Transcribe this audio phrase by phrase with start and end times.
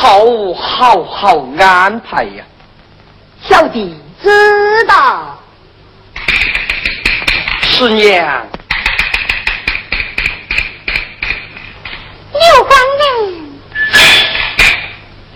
[0.00, 0.24] 好，
[0.54, 2.42] 好好安排呀，
[3.42, 5.38] 小弟知道。
[7.60, 8.46] 师娘，
[12.32, 13.60] 刘光林，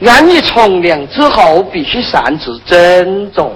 [0.00, 3.54] 让你从良之后必须善自珍重。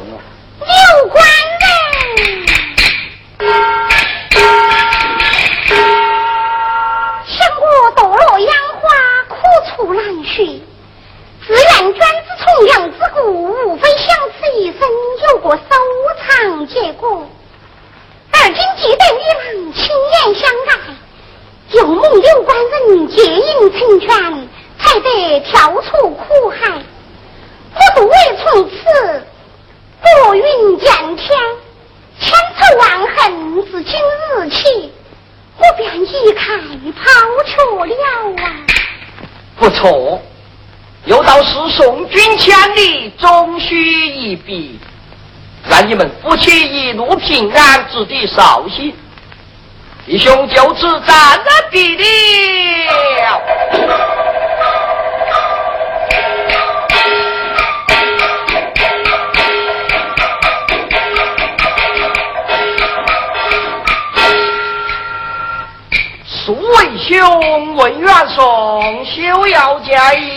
[45.89, 48.95] 你们夫妻一路平安，子弟绍兴，
[50.05, 53.41] 弟兄就此暂然毕了。
[67.09, 70.28] 兄问元宋，休要加意。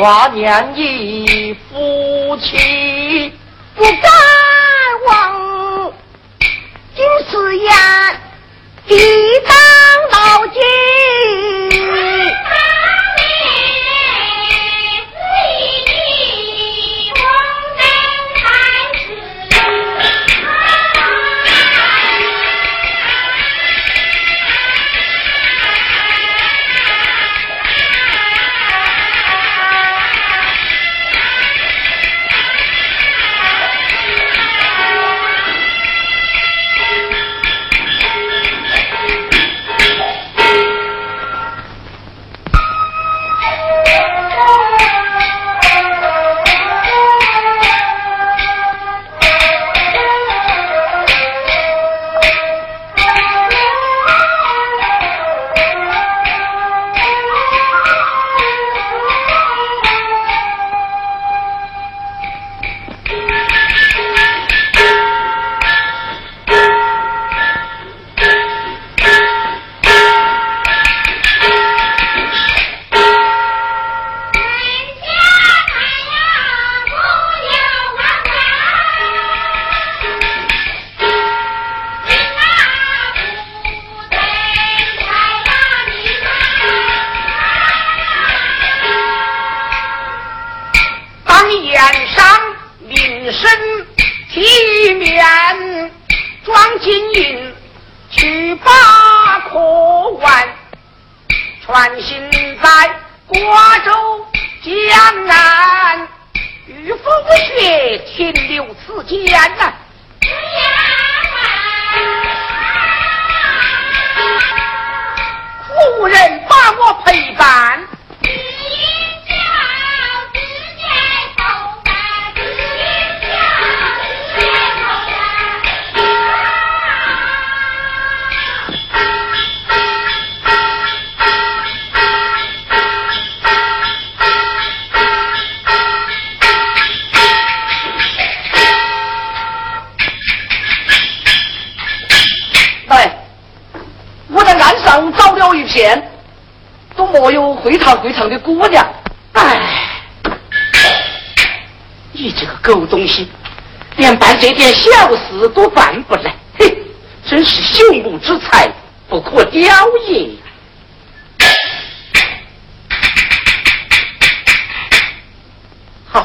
[0.00, 3.32] 华年一夫妻
[3.74, 4.02] 不敢
[5.08, 5.92] 忘。
[6.94, 7.72] 今世缘
[8.86, 8.96] 一
[9.44, 9.56] 张
[10.12, 10.62] 老金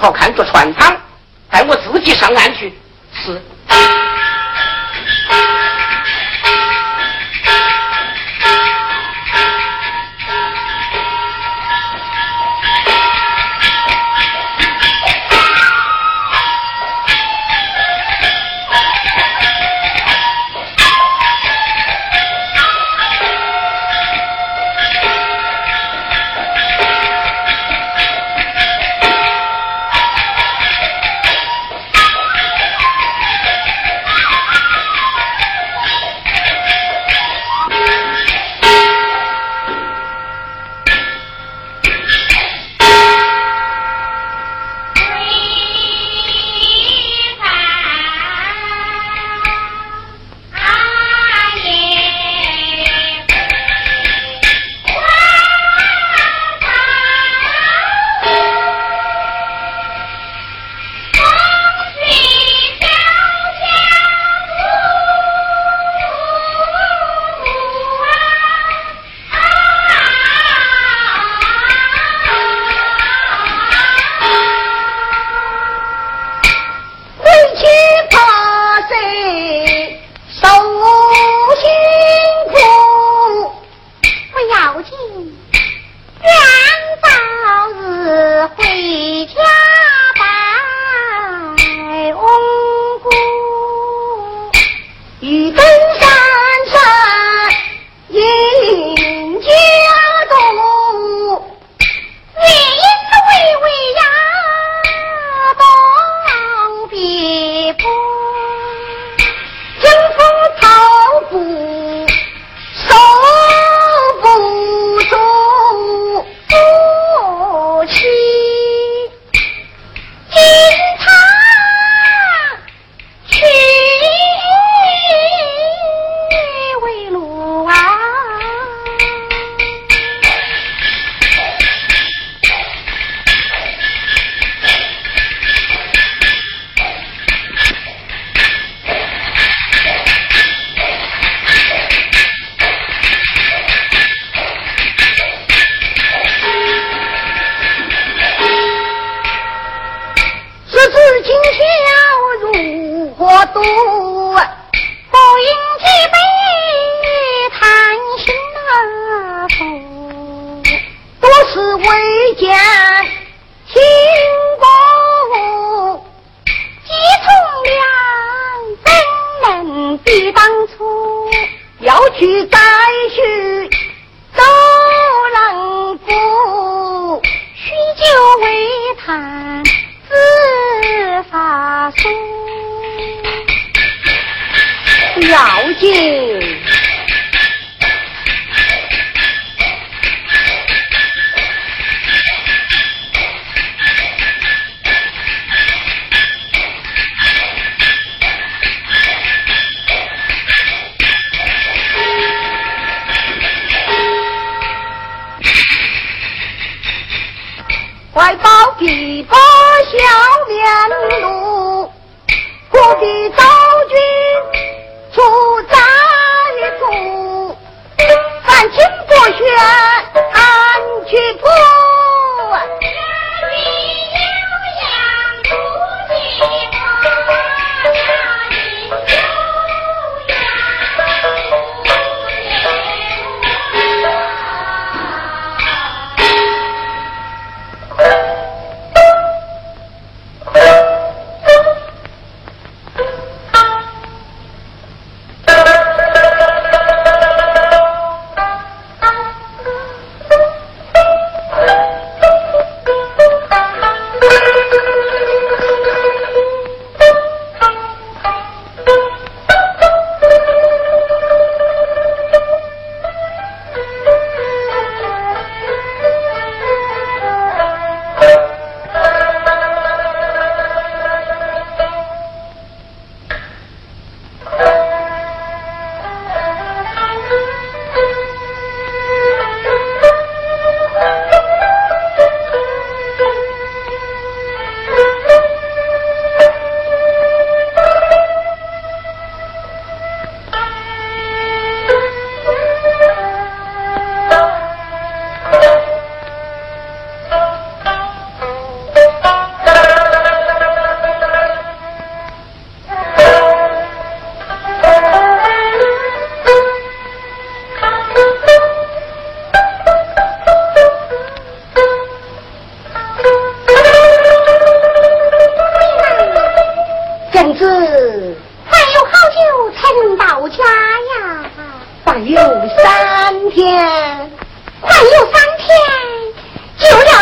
[0.04, 0.94] 好，看着船舱，
[1.50, 2.74] 带我自己上岸去，
[3.14, 3.42] 是。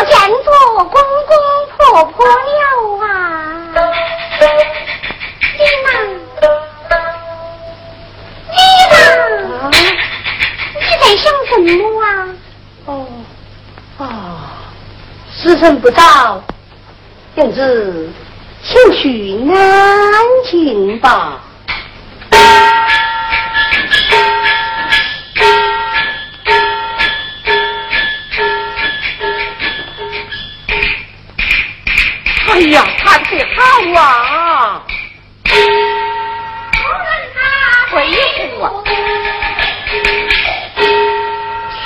[0.06, 0.94] 见着公
[1.28, 1.32] 公
[1.78, 2.32] 婆婆了
[3.06, 3.06] 啊！
[5.58, 5.88] 爹妈，
[8.50, 8.54] 爹
[8.92, 8.94] 妈，
[10.76, 11.68] 你在想什么
[12.04, 12.06] 啊？
[12.86, 12.90] 哦，
[14.00, 14.04] 啊，
[15.32, 16.42] 时辰不早，
[17.36, 18.10] 燕子，
[18.64, 21.42] 请去安寝吧。
[32.62, 33.64] 哎呀，看的好
[34.00, 34.86] 啊！
[37.90, 38.06] 恢
[38.38, 38.72] 复啊，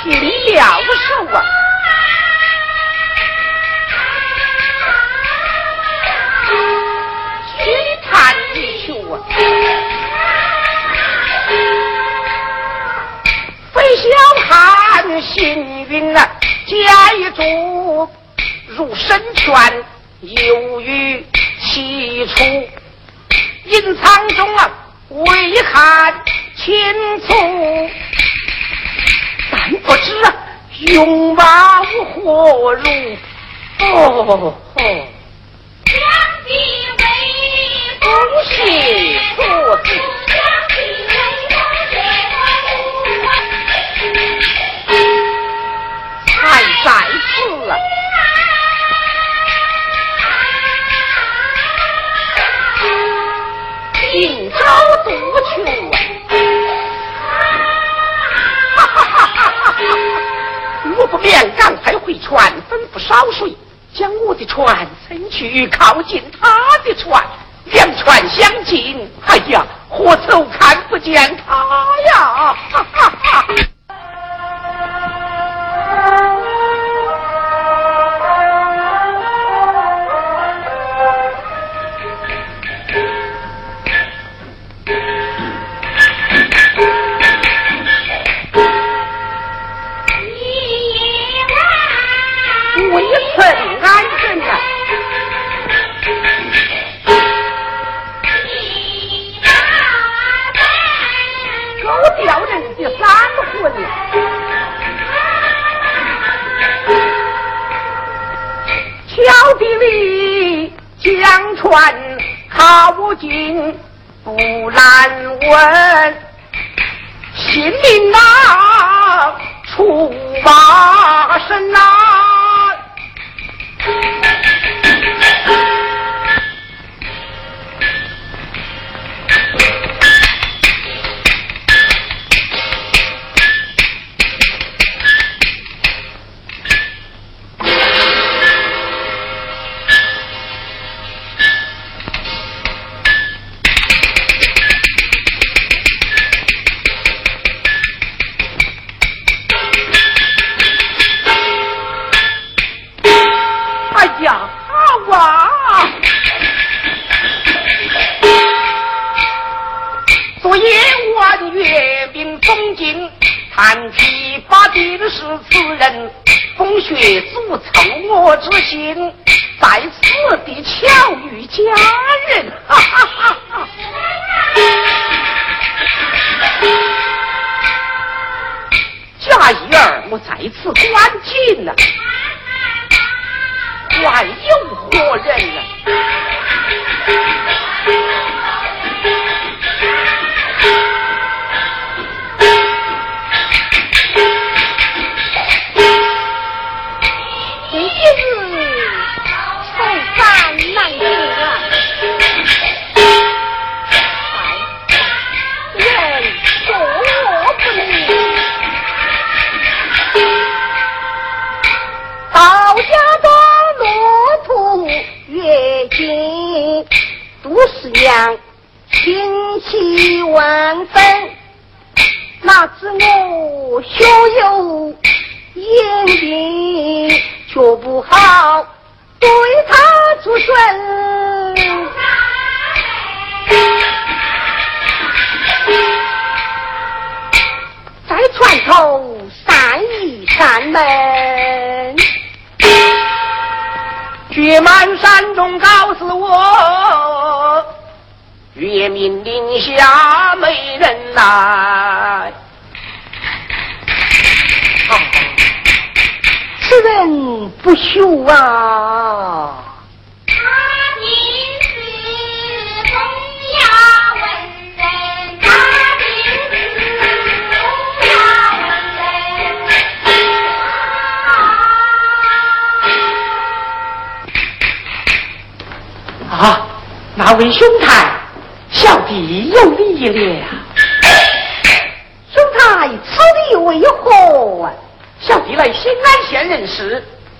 [0.02, 0.12] 听
[0.54, 0.60] 了
[1.08, 1.40] 手啊！
[15.22, 16.28] 幸运啊，
[16.66, 17.40] 家一主
[18.68, 19.75] 入神泉，
[32.66, 32.82] 我入。
[33.78, 34.65] 不不不不
[65.36, 66.45] 去，靠近他。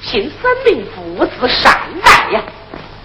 [0.00, 2.42] 事，姓孙名父子善待呀，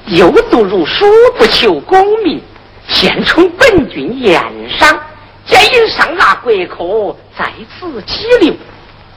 [0.08, 1.06] 有读如书，
[1.38, 2.41] 不求功名，
[2.88, 4.99] 现充本郡盐商，
[5.45, 8.54] 皆因上纳国客，在此羁留。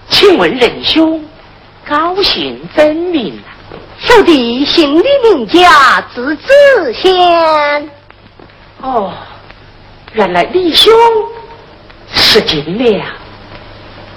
[0.08, 1.24] 请问仁兄，
[1.88, 3.38] 高姓真名？
[3.98, 7.90] 小弟姓李名家，字子贤。
[8.82, 9.12] 哦，
[10.12, 10.92] 原来李兄
[12.12, 13.06] 是金良，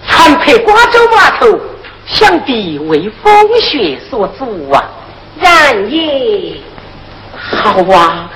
[0.05, 1.59] 传配瓜州码头，
[2.07, 4.83] 想必为风雪所阻啊。
[5.39, 6.55] 然也。
[7.37, 8.29] 好啊，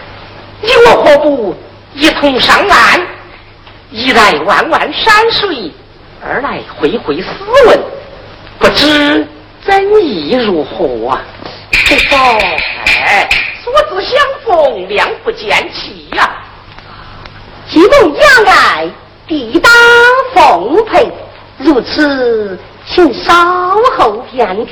[0.62, 1.56] 你我何不
[1.96, 3.02] 一同上岸？
[3.90, 5.72] 一来万万山水，
[6.24, 7.28] 二来会会斯
[7.68, 7.80] 文，
[8.60, 9.28] 不知。
[9.66, 11.22] 真意如何啊？
[11.72, 13.30] 这个，哎，
[13.64, 16.30] 所知相逢，两不见弃呀。
[17.68, 18.90] 既蒙养爱，
[19.28, 19.70] 地大
[20.34, 21.12] 奉陪，
[21.58, 22.58] 如此，
[22.94, 23.34] 请稍
[23.98, 24.72] 后片刻。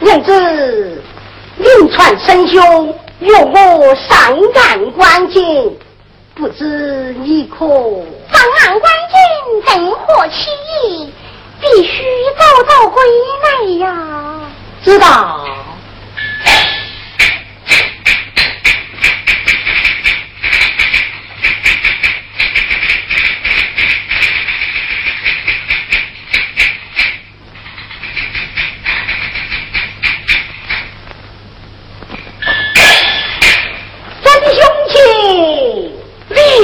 [0.00, 1.02] 娘子。
[1.58, 5.76] 临传神兄，用我上岸观景，
[6.34, 7.66] 不知你可
[8.30, 9.16] 上岸观景，
[9.66, 10.50] 正合其
[10.90, 11.12] 意，
[11.60, 12.04] 必须
[12.38, 13.02] 早早归
[13.42, 14.40] 来呀。
[14.86, 15.44] 知道。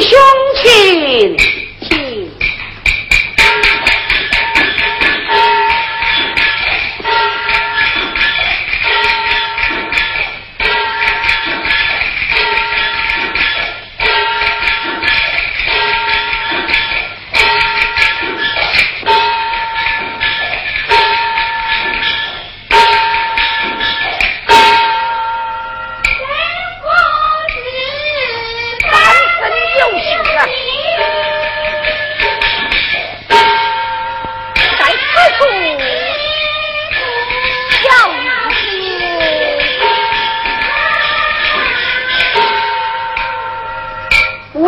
[0.03, 0.19] 兄
[0.63, 1.52] 亲，亲。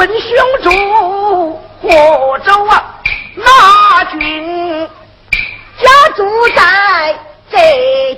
[0.06, 3.00] 问兄主何州啊？
[3.36, 4.86] 哪郡？
[5.80, 6.22] 家住
[6.54, 7.18] 在
[7.50, 7.56] 浙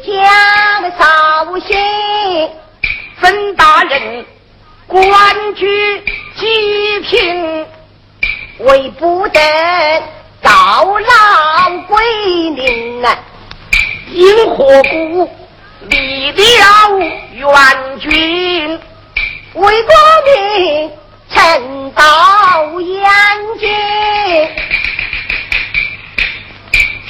[0.04, 0.18] 江
[0.98, 2.50] 绍兴。
[3.20, 4.26] 曾大人
[4.88, 6.02] 官居
[6.34, 7.64] 济平，
[8.58, 9.40] 为不得
[10.42, 12.04] 到老归
[12.50, 13.16] 宁啊！
[14.10, 15.30] 因何故
[15.88, 16.98] 立了
[17.32, 18.80] 援军？
[19.54, 19.94] 为国
[20.24, 20.90] 民
[21.36, 23.04] 趁道严
[23.58, 23.68] 禁，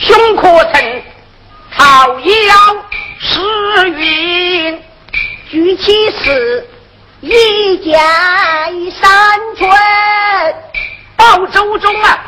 [0.01, 1.03] 兄可曾
[1.71, 2.75] 讨要
[3.21, 4.83] 诗云？
[5.49, 6.67] 举起时
[7.21, 8.01] 一箭
[8.91, 9.71] 三寸，
[11.17, 12.19] 报周中啊，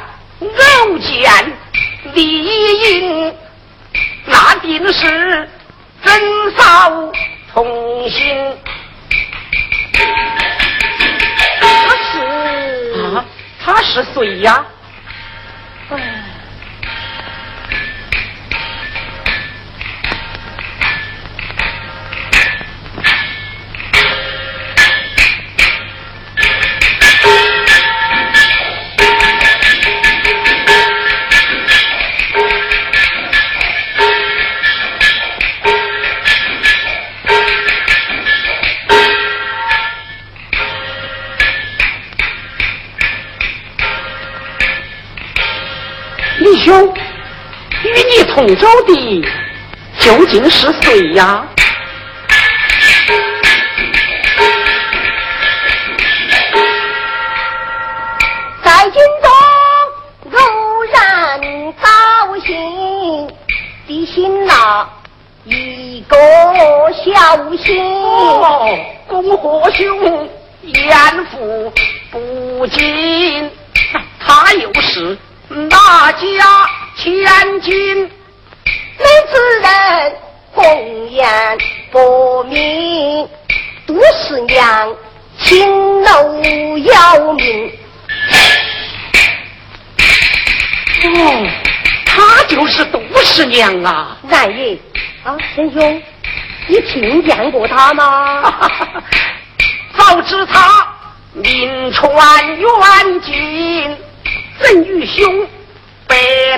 [0.41, 1.53] 偶见
[2.15, 3.35] 李应，
[4.25, 5.51] 那定是
[6.05, 7.13] 真嫂
[7.53, 8.57] 同心。
[13.69, 14.65] 他是谁呀？
[46.59, 46.93] 兄，
[47.85, 49.25] 与你同舟的
[49.99, 51.47] 究竟是谁呀？
[58.63, 59.31] 在军中
[60.31, 60.39] 如
[60.93, 61.41] 然
[61.81, 61.89] 高
[62.45, 63.29] 兴，
[63.87, 64.89] 的心呐
[65.45, 66.17] 一个
[67.05, 67.83] 小心。
[68.03, 70.29] 哦，恭贺兄
[70.63, 70.97] 艳
[71.31, 71.73] 福
[72.11, 73.51] 不尽，
[74.21, 75.19] 他又是
[75.49, 78.11] 哪家千金？
[78.99, 80.17] 每次人
[80.53, 81.27] 红颜
[81.91, 83.27] 薄命，
[83.87, 84.95] 杜十娘
[85.39, 87.73] 青楼要命。
[91.05, 91.47] 哦，
[92.05, 94.19] 她就是杜十娘啊！
[94.29, 94.77] 然爷
[95.25, 96.03] 啊，贤兄，
[96.67, 98.43] 你听见过他吗？
[99.97, 100.87] 早知他
[101.33, 103.97] 名传远近，
[104.61, 105.47] 怎与兄
[106.07, 106.17] 白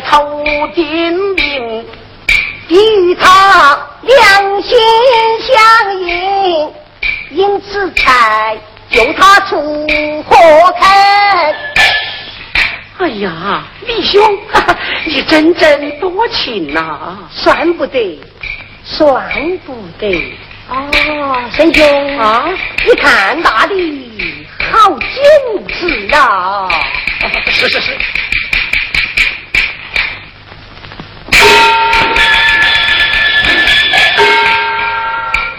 [0.09, 0.43] 头
[0.75, 1.87] 定名？
[2.67, 4.79] 比与他两心
[5.41, 6.73] 相印，
[7.31, 8.57] 因此才
[8.91, 9.57] 救他出
[10.25, 10.37] 火
[10.79, 10.89] 坑。
[12.99, 14.39] 哎呀，李兄，
[15.05, 18.21] 你真真多情呐、算不得，
[18.85, 20.33] 算不得。
[20.69, 20.87] 哦，
[21.51, 22.49] 贤兄啊！
[22.87, 26.69] 你看那里好景致啊！
[27.53, 27.99] 是是是。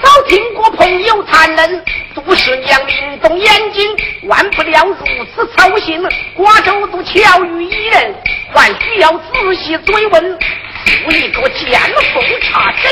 [0.01, 6.01] 早听过朋友谈论，杜十娘灵动眼睛，万不了如此操心。
[6.35, 8.15] 瓜州都巧遇一人，
[8.55, 10.39] 还需要仔细追问，
[11.03, 11.79] 做一个见
[12.13, 12.91] 缝插针。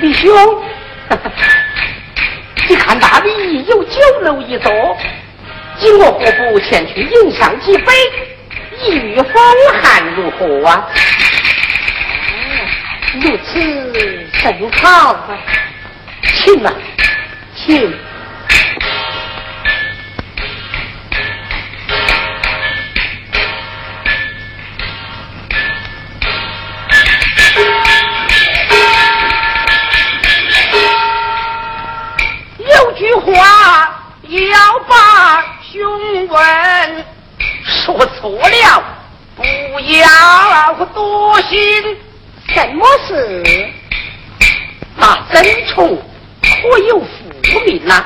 [0.00, 0.30] 李兄，
[2.68, 4.70] 你看那里有酒楼一座，
[5.78, 7.92] 今我何不前去饮上几杯，
[8.82, 9.32] 一遇风
[9.82, 10.86] 寒如何啊？
[13.22, 15.38] 如此甚好啊，
[16.34, 16.72] 请啊，
[17.54, 18.05] 请。
[34.88, 37.04] 把兄问，
[37.64, 38.84] 说错了
[39.36, 39.44] 不
[39.80, 41.96] 要多心。
[42.48, 43.42] 什么事？
[44.96, 45.98] 那曾崇
[46.42, 48.04] 可有父名呐、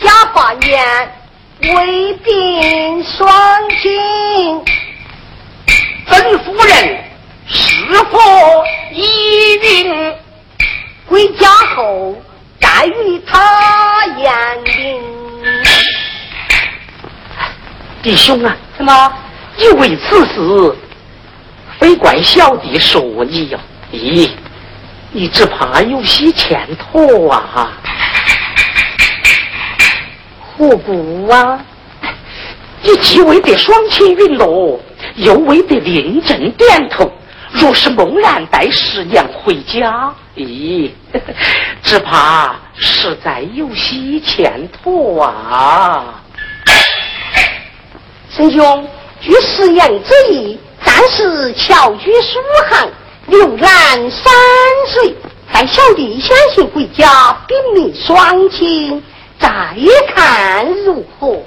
[0.00, 1.12] 假发言
[1.62, 4.64] 为病双亲，
[6.08, 7.04] 曾夫人
[7.46, 10.14] 是否依允？
[11.06, 12.16] 回家后
[12.80, 14.32] 再与他眼
[14.64, 15.02] 睛。
[18.02, 19.12] 弟兄啊，怎么？
[19.58, 20.74] 你为此事，
[21.78, 23.60] 非怪小弟说你哟、
[23.92, 24.30] 咦，
[25.12, 27.70] 你只怕有些欠妥啊！
[30.56, 31.60] 何故啊？
[32.82, 34.80] 你既未得双亲陨落，
[35.16, 37.12] 又未得临阵点头。
[37.52, 40.10] 若是猛然带师娘回家，
[40.44, 40.90] 咦，
[41.82, 46.22] 只怕实在有些欠妥啊！
[48.30, 48.88] 神兄，
[49.20, 52.38] 据师娘之意，暂时侨居苏
[52.70, 52.88] 杭，
[53.26, 54.32] 留兰山
[54.88, 55.14] 水，
[55.52, 59.02] 待小弟先行回家禀明双亲，
[59.38, 59.48] 再
[60.14, 61.42] 看如何。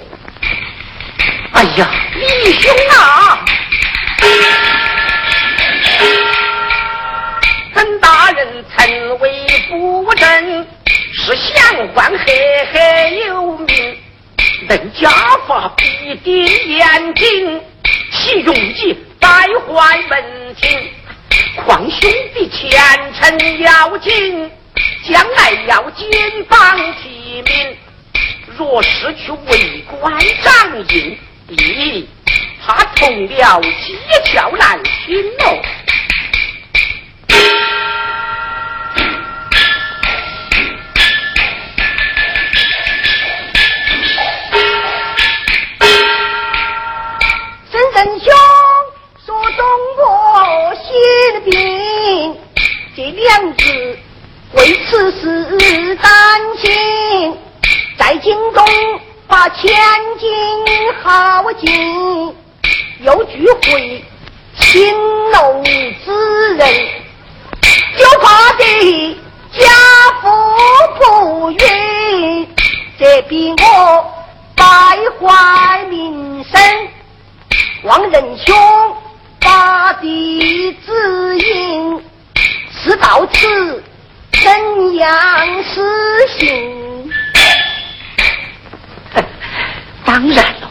[1.52, 1.88] 哎呀，
[2.44, 3.44] 李兄啊！
[7.84, 10.66] 本大人曾为夫人，
[11.12, 12.24] 是相官赫
[12.72, 13.98] 赫有名，
[14.66, 15.10] 论家
[15.46, 17.60] 法必定严谨，
[18.10, 20.90] 其用计败坏门庭。
[21.56, 22.80] 况兄弟前
[23.20, 24.50] 程要紧，
[25.06, 26.08] 将来要金
[26.48, 26.58] 榜
[27.02, 27.76] 题名。
[28.56, 31.18] 若失去为官掌印，
[31.50, 32.06] 咦，
[32.64, 35.60] 怕同僚讥笑难听喽。
[51.24, 52.36] 我心病，
[52.94, 53.98] 这两字
[54.52, 57.34] 为此事担心，
[57.96, 58.62] 在京中
[59.26, 59.74] 把千
[60.18, 60.28] 金
[61.02, 62.34] 耗尽，
[63.00, 64.04] 又聚会
[64.58, 64.94] 青
[65.30, 65.62] 楼
[66.04, 66.88] 之人，
[67.96, 69.16] 就怕得
[69.58, 69.70] 家
[70.20, 70.28] 父
[70.98, 72.48] 不允，
[72.98, 74.14] 这逼我
[74.54, 74.64] 败
[75.18, 76.60] 坏名声。
[77.84, 78.54] 望仁兄
[79.44, 82.02] 把地指引，
[82.72, 83.82] 是到此
[84.32, 85.82] 怎样实
[86.38, 87.10] 行？
[90.04, 90.70] 当然了，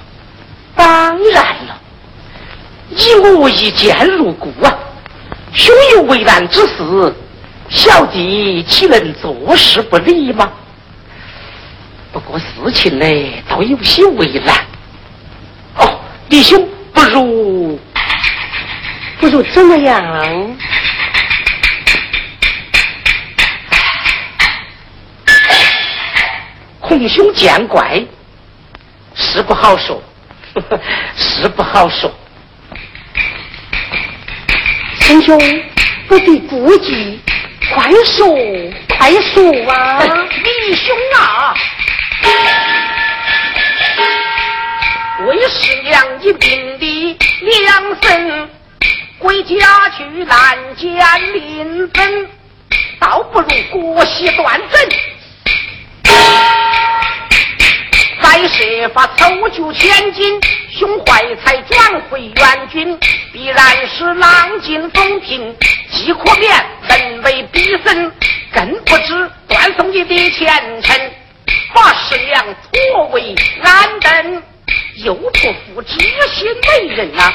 [0.76, 1.80] 当然了，
[2.90, 4.76] 以我一见如故啊！
[5.54, 7.14] 兄有为难之事，
[7.70, 10.52] 小弟岂能坐视不理吗？
[12.12, 13.06] 不过事情呢，
[13.48, 14.56] 倒有些为难。
[15.78, 16.68] 哦，弟兄。
[16.94, 17.80] 不如，
[19.24, 20.04] 不如怎么样？
[26.82, 28.04] 孔兄见怪，
[29.16, 30.04] 是不好说，
[31.16, 32.14] 是不好说。
[35.00, 35.40] 师兄
[36.10, 37.22] 不必顾忌，
[37.74, 38.28] 快说，
[38.90, 40.04] 快说啊！
[40.68, 41.56] 李兄啊！
[45.26, 47.18] 为师娘已病的
[47.62, 48.50] 两身，
[49.20, 52.30] 归家去难见临分，
[53.00, 54.90] 倒不如国席断正，
[58.22, 63.00] 再设法凑救千金，胸怀才转回援军，
[63.32, 65.56] 必然是浪尽风平，
[65.92, 68.12] 既可免人为逼身，
[68.54, 71.12] 更不知断送你的前程，
[71.74, 74.44] 把师娘托为安灯。
[74.98, 77.34] 又不负知心美人呐！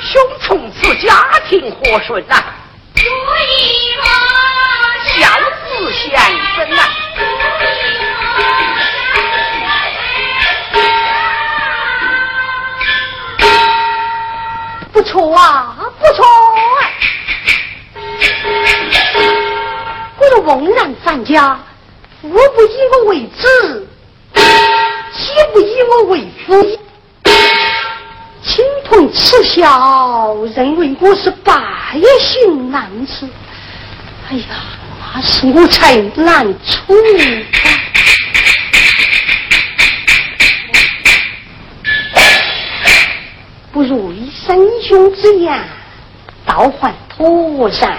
[0.00, 2.34] 兄从此家庭和顺呐，
[5.04, 5.28] 孝
[5.66, 6.10] 子贤
[6.54, 6.82] 孙呐，
[14.92, 16.24] 不错啊，不错。
[20.46, 21.58] 翁然返家，
[22.22, 23.86] 父不以我为子，
[25.12, 26.78] 岂不以我为夫，
[28.42, 31.52] 亲朋耻笑，认为我是败
[32.20, 33.28] 行难事。
[34.30, 34.46] 哎呀，
[35.14, 36.94] 那是我才难处。
[43.72, 45.62] 不如以生兄之言，
[46.46, 47.98] 倒还妥善。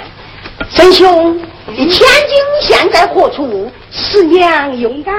[0.71, 1.39] 生兄。
[1.69, 3.71] 你千金现在何处？
[3.91, 5.13] 师娘用安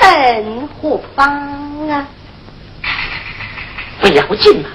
[0.00, 1.26] 等何方
[1.88, 2.06] 啊？
[4.00, 4.68] 不要紧嘛，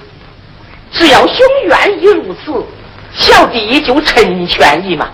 [0.92, 2.64] 只要兄愿意如此，
[3.14, 5.10] 小弟就成全你嘛。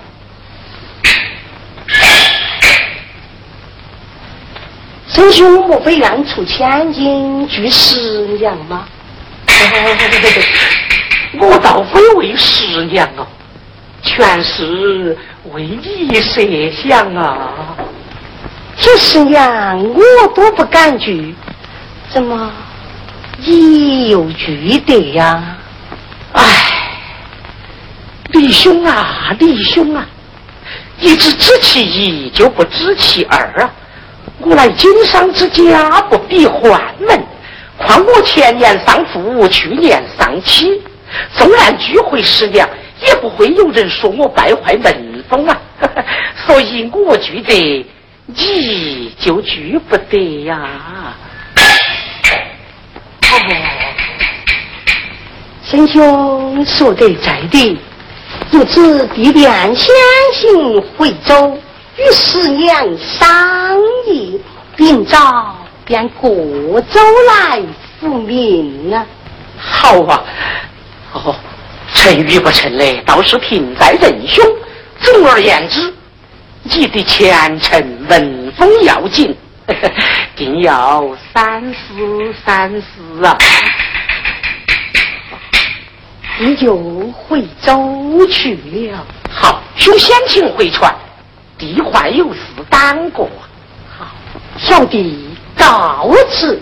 [5.09, 8.87] 生兄莫非愿出千金拒十娘吗？
[11.39, 13.27] 我倒非为十娘哦。
[14.15, 15.19] 全是
[15.53, 16.41] 为你设
[16.71, 17.77] 想啊！
[18.77, 21.35] 这师娘我都不敢拒，
[22.11, 22.49] 怎么
[23.39, 25.43] 你又拒得呀？
[26.33, 26.45] 唉，
[28.29, 30.07] 李兄啊，李兄啊，
[31.01, 33.71] 你只知其一，就不知其二啊！
[34.39, 37.21] 我乃经商之家，不必换门。
[37.79, 40.81] 况我前年丧父，去年丧妻，
[41.37, 42.69] 纵然聚会十两，
[43.07, 45.61] 也不会有人说我败坏门风啊！
[46.47, 47.87] 所以我觉得
[48.27, 51.15] 你就聚不得呀。
[53.31, 53.37] 哦，
[55.63, 57.79] 贤兄说得在理。
[58.51, 59.95] 如此，弟便先
[60.33, 61.59] 行回州，
[61.97, 63.77] 与师娘商
[64.07, 64.41] 议，
[64.77, 66.31] 明早便过
[66.83, 67.63] 州来
[68.01, 69.07] 复命啊！
[69.57, 70.25] 好啊，
[71.13, 71.35] 哦，
[71.95, 74.45] 成与不成嘞，倒是凭在仁兄。
[75.01, 75.95] 总而言之，
[76.63, 79.35] 你的前程门风要紧，
[80.37, 83.39] 定要三思三思啊！
[86.39, 86.77] 你就
[87.13, 89.07] 回州去了。
[89.31, 90.95] 好，兄先请回船，
[91.57, 93.29] 弟还有事耽搁。
[93.97, 94.07] 好，
[94.59, 96.61] 小弟告辞。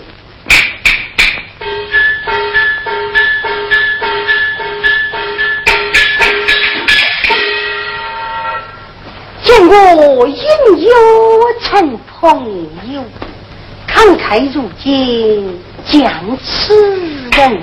[9.75, 10.43] 我应
[10.81, 10.93] 有
[11.61, 12.45] 成朋
[12.93, 13.03] 友，
[13.87, 16.75] 慷慨如今将此
[17.31, 17.61] 人。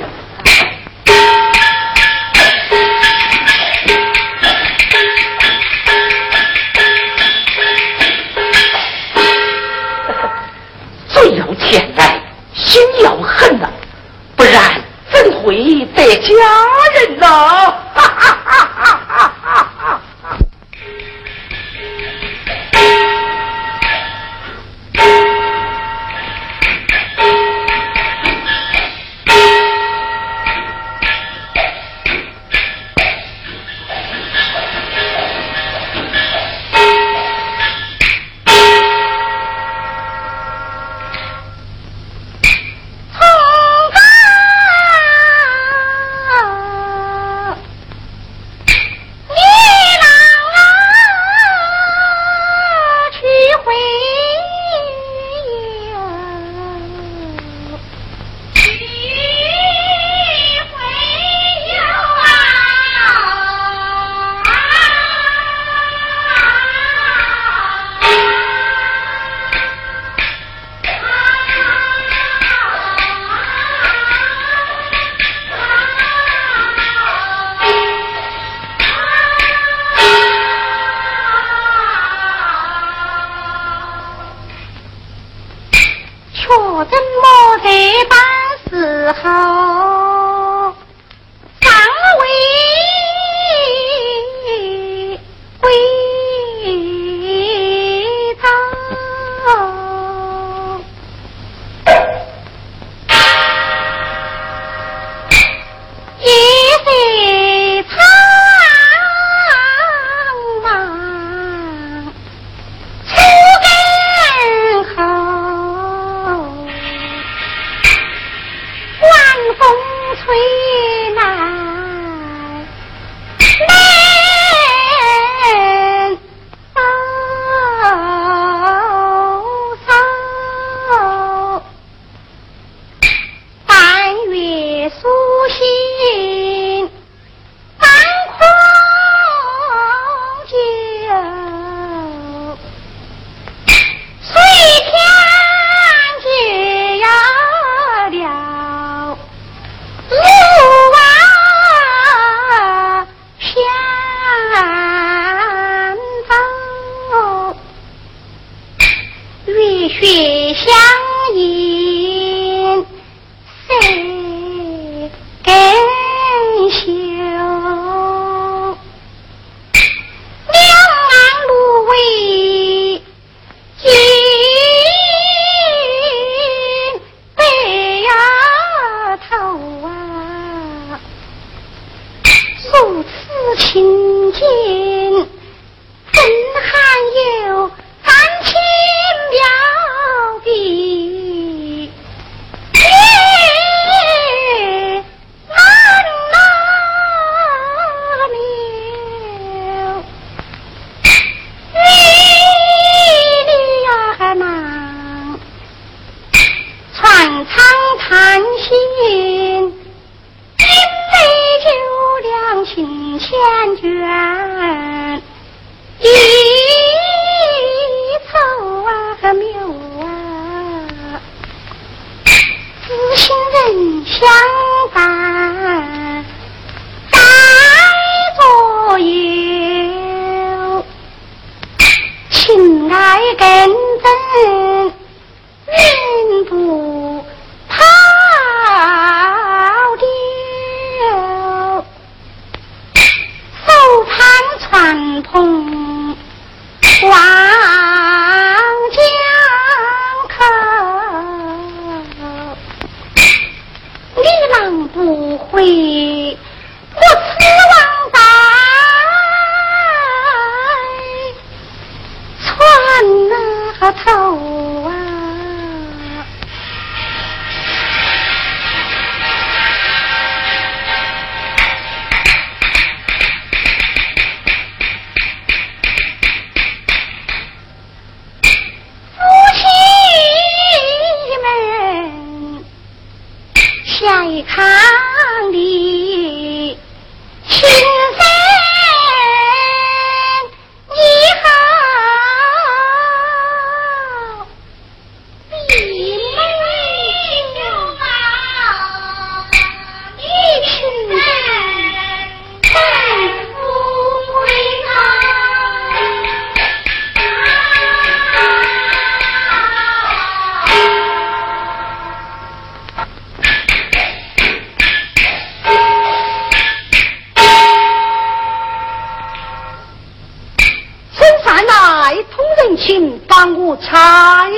[11.06, 12.20] 嘴要甜来，
[12.54, 13.68] 心要狠呐，
[14.34, 14.52] 不然
[15.12, 16.34] 怎会得家
[16.94, 17.26] 人呢？
[17.94, 17.99] 哈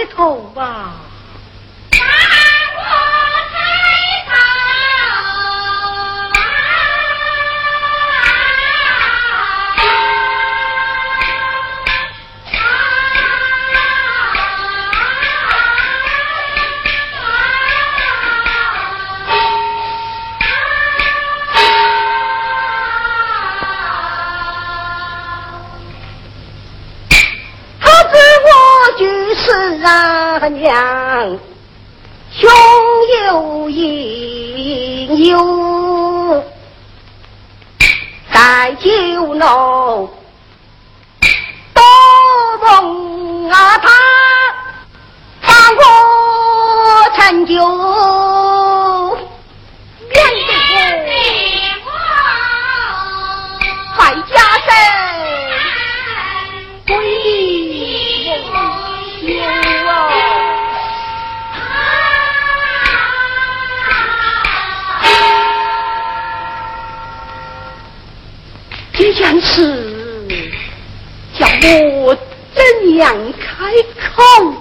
[0.07, 1.02] 娘，
[39.43, 39.82] 酒
[74.17, 74.52] 开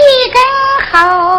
[0.00, 0.40] 一根
[0.92, 1.37] 猴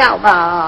[0.00, 0.59] 了吧，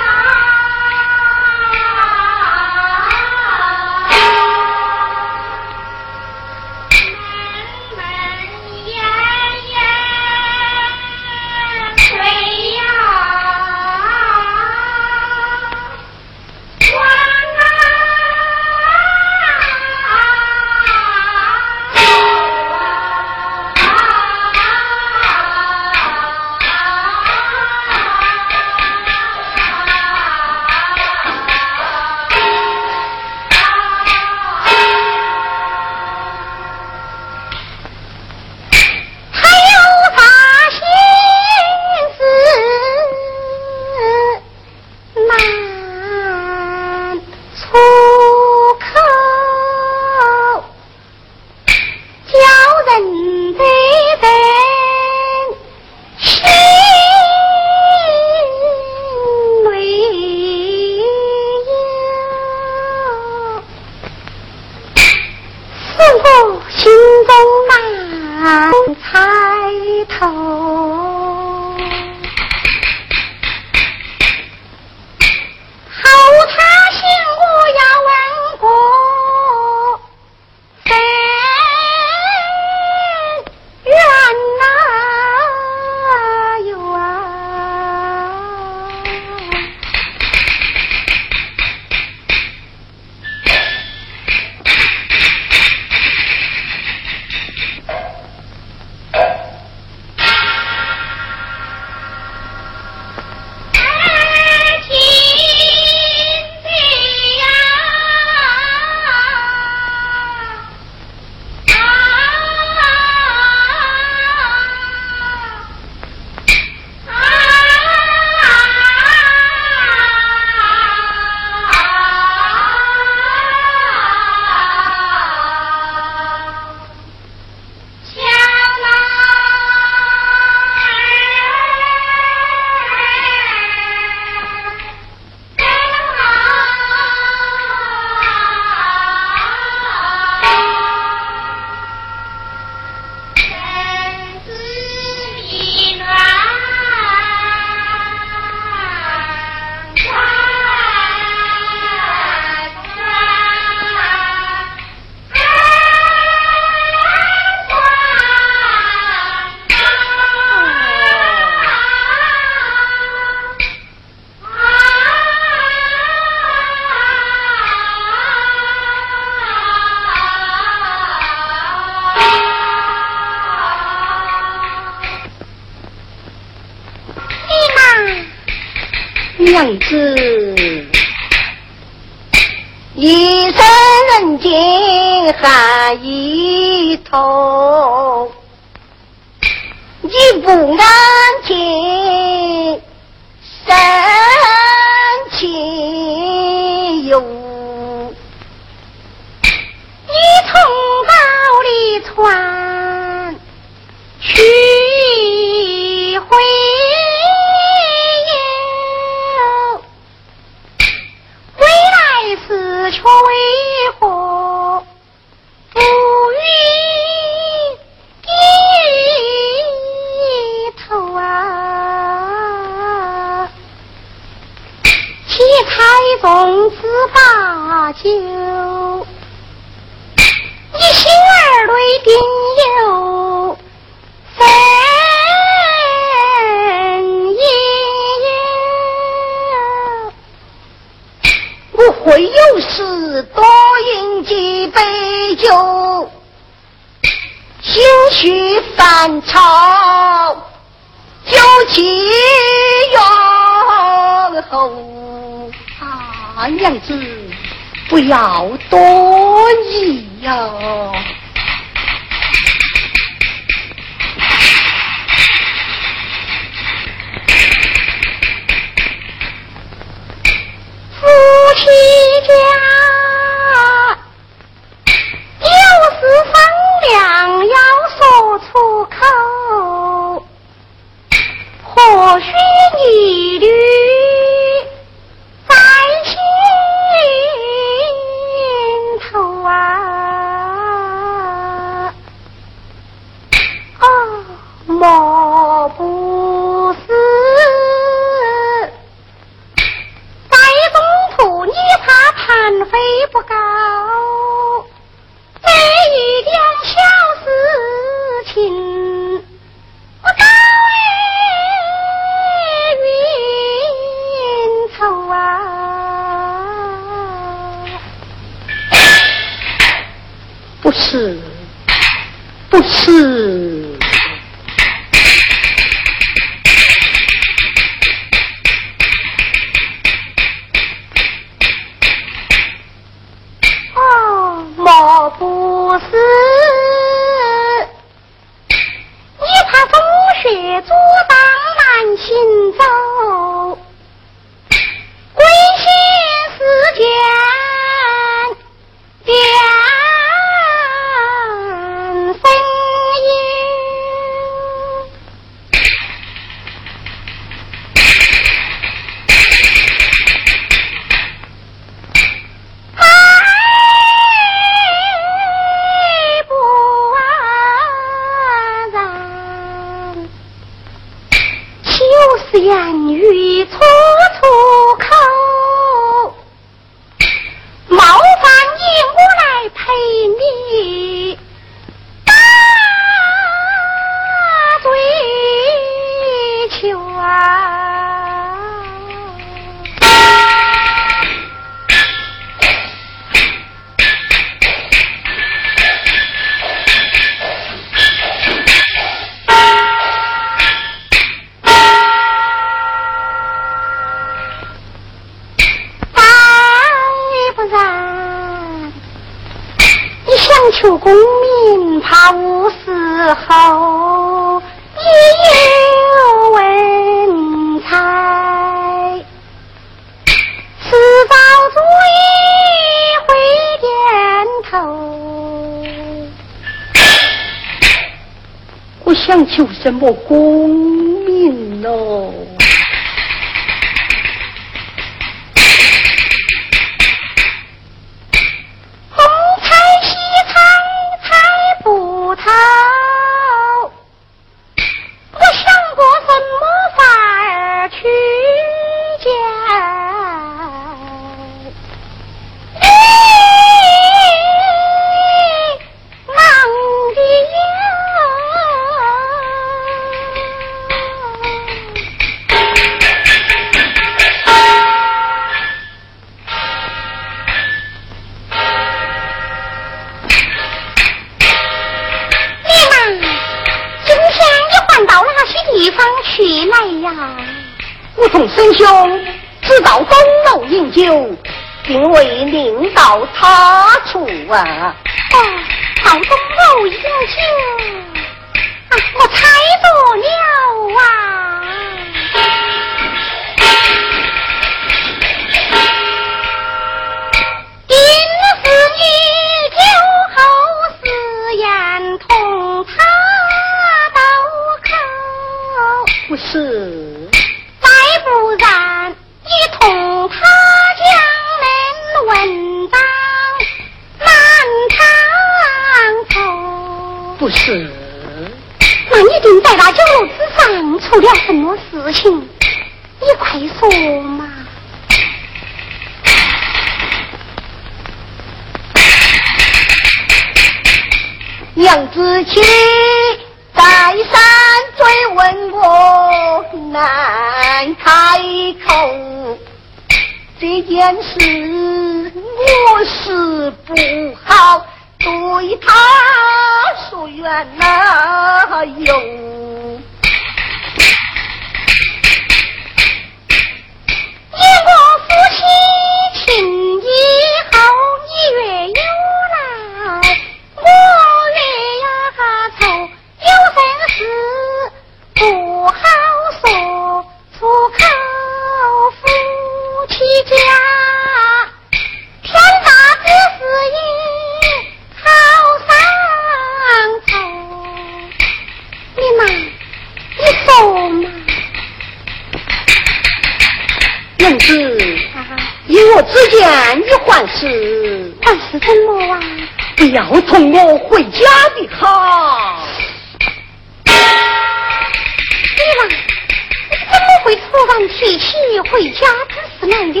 [597.66, 600.00] 么会突然提起回家之事难了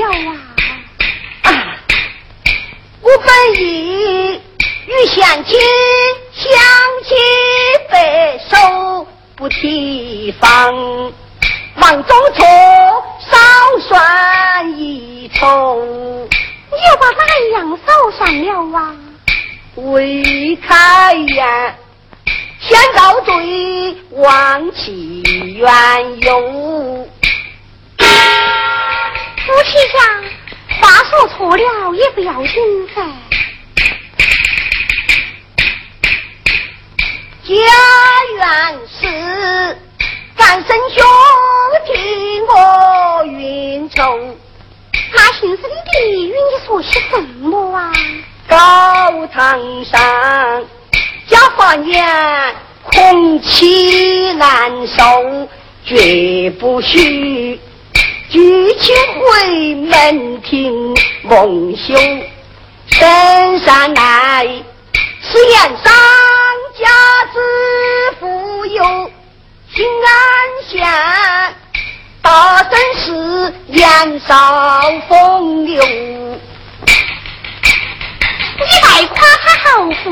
[1.42, 1.76] 啊？
[3.02, 4.40] 我本意
[4.86, 5.58] 与相亲
[6.32, 6.50] 相
[7.04, 7.16] 亲
[7.90, 9.06] 白首
[9.36, 10.74] 不提防，
[11.76, 12.46] 忙中错。
[13.30, 13.36] 少
[13.86, 15.76] 算一筹，
[16.70, 18.96] 你又把哪一样少算了啊？
[19.76, 21.74] 未开言，
[22.58, 27.08] 先告罪，忘其缘由。
[29.50, 29.98] 夫妻家
[30.78, 33.02] 话说错了也不要紧噻。
[37.42, 37.52] 家
[38.36, 39.76] 园事，
[40.36, 41.04] 干生兄
[41.84, 43.24] 听我。
[43.24, 44.36] 云愁，
[45.12, 47.92] 那姓孙的与你说些什么啊？
[48.46, 50.64] 高堂上，
[51.26, 52.06] 家华年，
[52.84, 55.48] 空气难受，
[55.84, 57.60] 绝不许
[58.30, 61.94] 举起回门庭蒙羞。
[62.86, 64.46] 深山来，
[65.20, 65.92] 是言上
[66.78, 66.88] 家
[67.32, 67.40] 之
[68.20, 69.10] 富有，
[69.74, 70.12] 平安
[70.68, 70.86] 县。
[72.22, 76.38] 大声是年少风流，你
[78.80, 80.10] 再夸他豪富，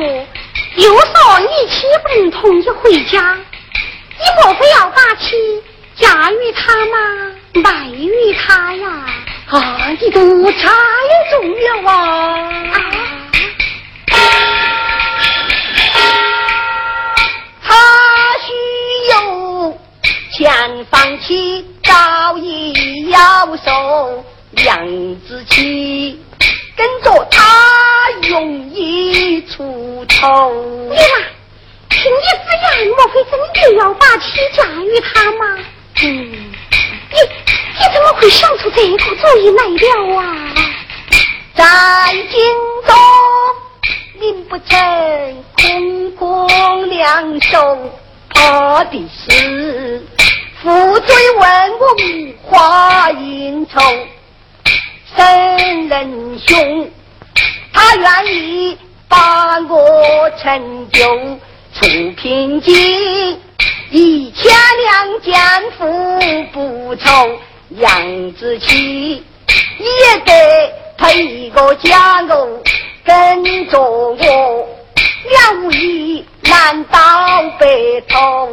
[0.75, 3.37] 又说你妻不能同意回家，
[4.19, 5.63] 你莫非要把妻
[5.99, 7.33] 嫁与他吗？
[7.55, 8.89] 卖与他呀？
[9.51, 10.69] 啊，你都猜
[11.31, 12.75] 中了啊！
[20.31, 23.19] 前方妻早已要
[23.57, 24.87] 收，娘
[25.27, 26.23] 子妻
[26.77, 30.53] 跟着他容易出头。
[30.91, 31.27] 你嘛，
[31.91, 35.59] 听你之言，莫非真的要把妻嫁与他吗？
[36.01, 40.55] 你你怎么会想出这个主意来了啊？
[41.57, 41.65] 在
[42.31, 42.41] 京
[42.87, 42.95] 中
[44.21, 47.79] 名不成，空空两手，
[48.29, 50.07] 怕的是。
[50.63, 51.85] 负罪问我
[52.45, 53.81] 花应酬，
[55.17, 56.91] 生人兄，
[57.73, 58.79] 他愿意
[59.09, 61.01] 把我成就
[61.75, 63.41] 出平津，
[63.91, 64.53] 一千
[64.85, 65.35] 两奸
[65.79, 65.83] 夫
[66.53, 67.39] 不愁，
[67.71, 69.25] 杨子期
[69.79, 72.63] 也得配一个家奴
[73.03, 74.69] 跟着我，
[75.31, 76.99] 两无疑难到
[77.59, 77.67] 白
[78.09, 78.49] 头。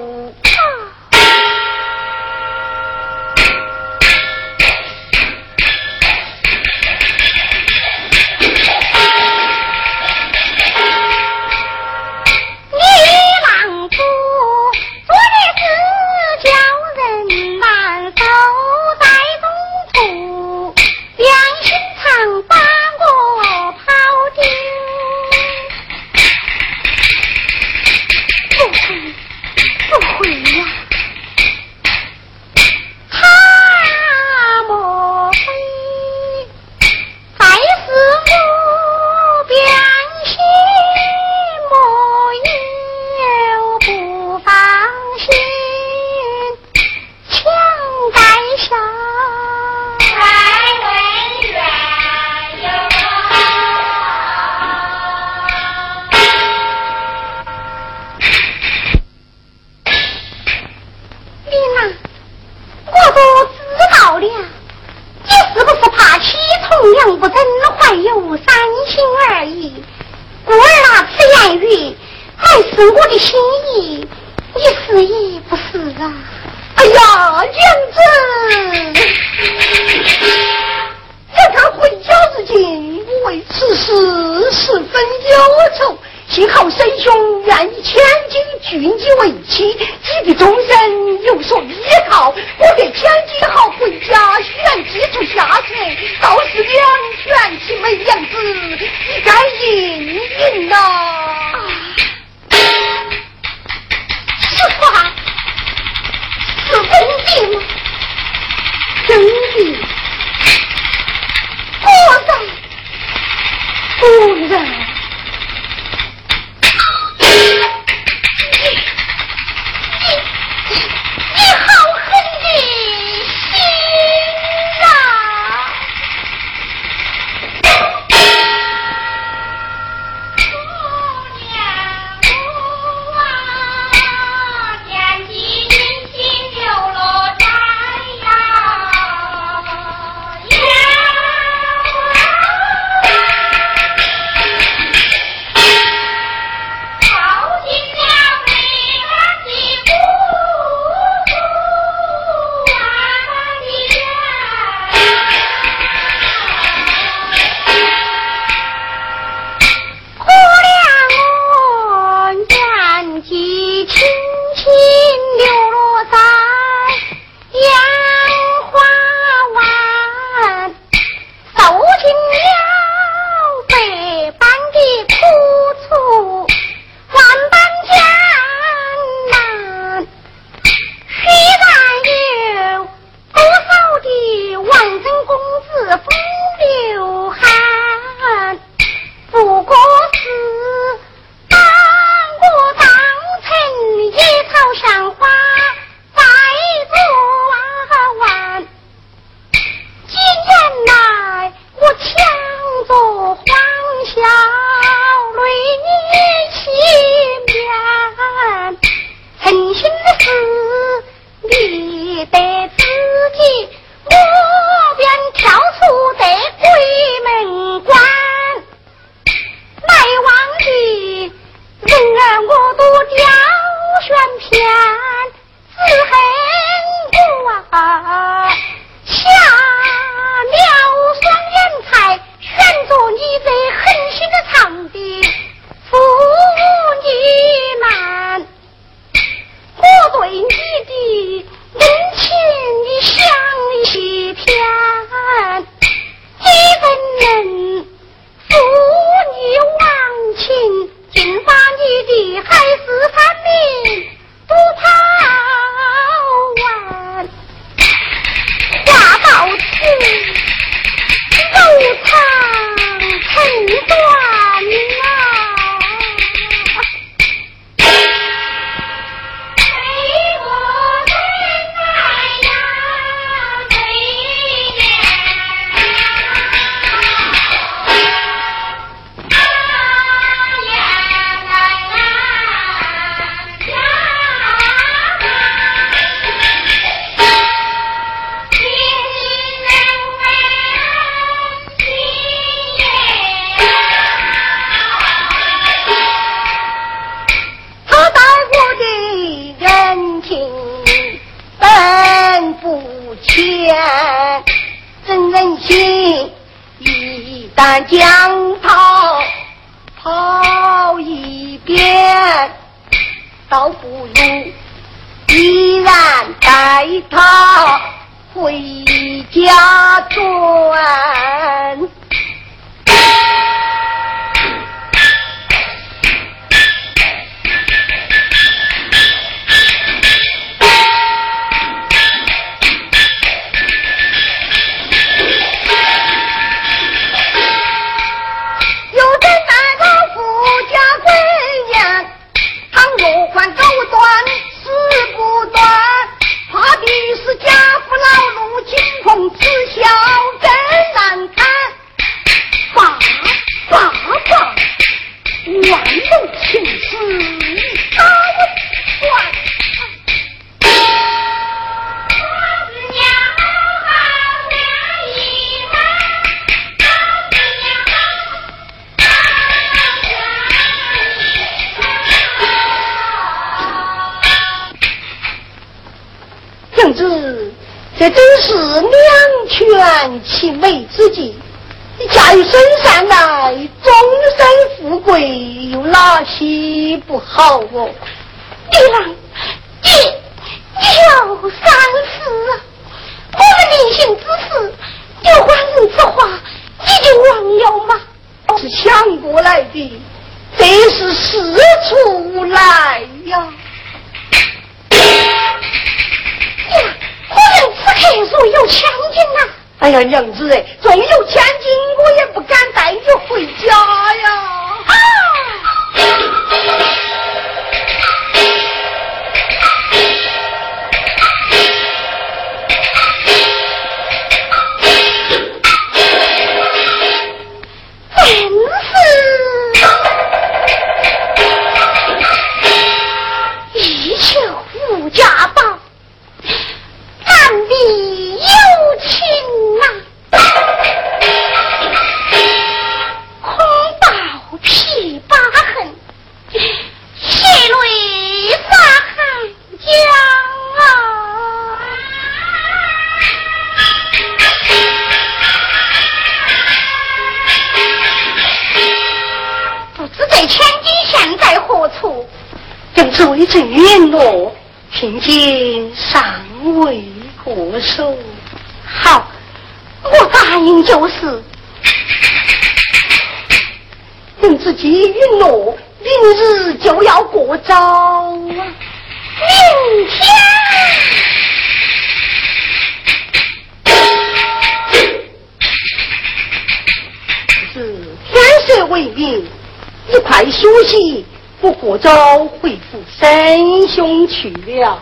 [494.86, 495.02] 去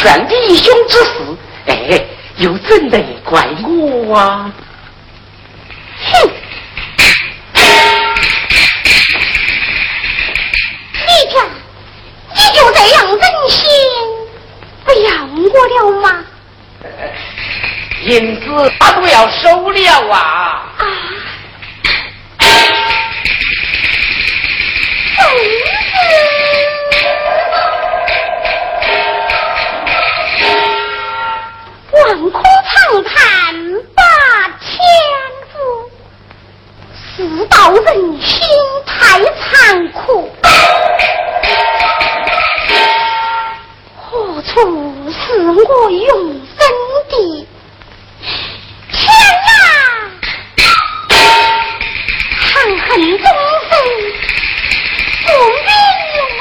[0.00, 1.10] 全弟兄之事，
[1.66, 2.00] 哎。
[2.36, 4.50] 又怎能怪我啊？
[6.10, 6.30] 哼！
[10.94, 11.36] 你家，
[12.34, 13.20] 你就这样忍
[13.50, 13.60] 心
[14.86, 16.24] 不要我了吗？
[18.04, 18.46] 银子
[18.80, 20.64] 他都要收了啊！
[20.78, 20.82] 啊！
[25.18, 25.28] 望
[37.20, 38.40] 世道人心
[38.86, 40.26] 太残酷，
[43.94, 44.50] 何处
[45.12, 46.08] 是我永
[46.56, 46.66] 生
[47.10, 47.46] 的
[48.90, 49.12] 天
[49.44, 49.52] 啊？
[52.40, 52.54] 长
[52.88, 52.88] 恨
[53.18, 53.26] 终
[53.68, 53.72] 生
[55.22, 55.68] 不与
[56.30, 56.32] 我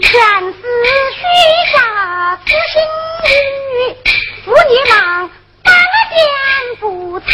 [0.00, 0.62] 全是
[1.12, 1.20] 虚
[1.74, 2.80] 假私心
[3.24, 3.28] 女，
[4.44, 5.30] 扶你忙，
[5.64, 5.76] 把那
[6.78, 7.26] 不差。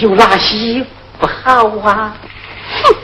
[0.00, 0.82] 有哪些
[1.18, 2.16] 不好啊？
[2.82, 2.96] 哼！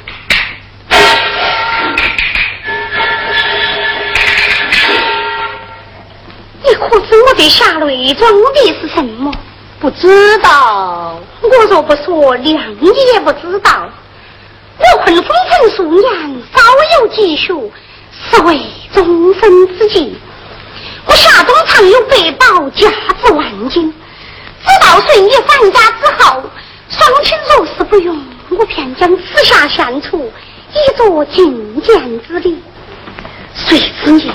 [6.64, 9.31] 你可知我的下内装的是什么？
[9.78, 11.20] 不知道。
[11.43, 13.90] 我若不说，谅你也不知道。
[14.78, 16.62] 我困风尘数年，稍
[17.01, 17.52] 有积蓄，
[18.31, 18.59] 是为
[18.94, 20.18] 终身之计。
[21.05, 22.90] 我夏中藏有百宝，价
[23.23, 23.93] 值万金。
[24.64, 25.81] 直到顺你返家，
[28.77, 30.31] 便将此下献出，
[30.70, 32.62] 以作觐见之礼。
[33.55, 34.31] 谁知你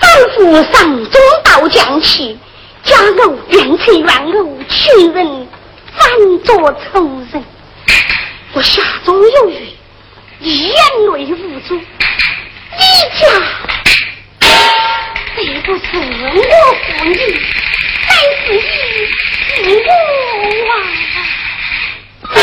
[0.00, 2.38] 反复上中道将起，
[2.82, 5.46] 家偶怨妻怨偶，情人
[5.94, 6.08] 反
[6.44, 7.44] 作仇人。
[8.54, 9.54] 我下中有余，
[10.40, 10.74] 眼
[11.12, 11.82] 泪无主，你
[13.20, 13.22] 家。
[15.36, 17.12] 这不是我负你，
[18.08, 18.10] 乃
[18.46, 18.48] 是
[19.62, 19.86] 你负
[20.64, 20.70] 我
[22.28, 22.40] 啊！